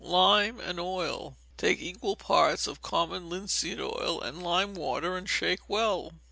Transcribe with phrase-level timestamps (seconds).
[0.03, 1.37] Lime and Oil.
[1.57, 6.11] Take equal parts of common linseed oil and lime water and shake well.